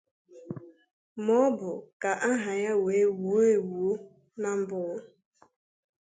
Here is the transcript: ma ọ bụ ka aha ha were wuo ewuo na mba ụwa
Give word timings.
ma 1.23 1.33
ọ 1.45 1.47
bụ 1.57 1.71
ka 2.01 2.11
aha 2.29 2.53
ha 2.63 2.71
were 2.83 3.03
wuo 3.21 3.39
ewuo 3.55 3.91
na 4.41 4.49
mba 4.59 4.75
ụwa 4.85 4.97